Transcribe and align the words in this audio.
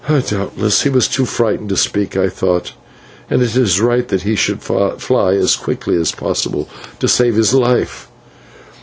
"Doubtless 0.09 0.81
he 0.81 0.89
is 0.89 1.07
too 1.07 1.25
frightened 1.27 1.69
to 1.69 1.77
speak," 1.77 2.17
I 2.17 2.27
thought, 2.27 2.73
"and 3.29 3.43
it 3.43 3.55
is 3.55 3.79
right 3.79 4.07
that 4.07 4.23
he 4.23 4.35
should 4.35 4.63
fly 4.63 5.33
as 5.35 5.55
quickly 5.55 5.95
as 5.95 6.11
possible 6.11 6.67
to 6.99 7.07
save 7.07 7.35
his 7.35 7.53
life." 7.53 8.07